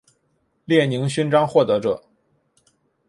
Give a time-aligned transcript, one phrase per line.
[0.65, 2.03] 列宁勋章获得者。